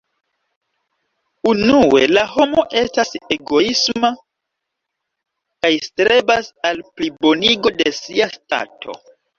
Unue, 1.51 2.07
la 2.17 2.23
homo 2.31 2.63
estas 2.81 3.13
egoisma 3.37 4.13
kaj 4.19 5.73
strebas 5.91 6.53
al 6.73 6.85
plibonigo 6.97 7.79
de 7.81 7.97
sia 8.05 8.35
stato. 8.39 9.03